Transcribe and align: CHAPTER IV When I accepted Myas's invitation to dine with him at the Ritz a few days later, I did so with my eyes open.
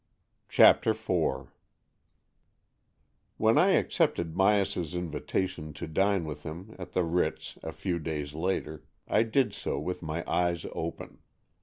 CHAPTER 0.49 0.89
IV 0.95 1.51
When 3.37 3.59
I 3.59 3.67
accepted 3.73 4.33
Myas's 4.33 4.95
invitation 4.95 5.73
to 5.73 5.85
dine 5.85 6.25
with 6.25 6.41
him 6.41 6.75
at 6.79 6.93
the 6.93 7.03
Ritz 7.03 7.59
a 7.61 7.71
few 7.71 7.99
days 7.99 8.33
later, 8.33 8.83
I 9.07 9.21
did 9.21 9.53
so 9.53 9.77
with 9.79 10.01
my 10.01 10.23
eyes 10.25 10.65
open. 10.73 11.19